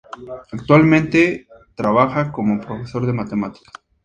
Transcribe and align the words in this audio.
Actualmente 0.51 1.47
trabaja 1.75 2.31
como 2.31 2.59
profesor 2.59 3.05
de 3.05 3.13
matemáticas. 3.13 3.71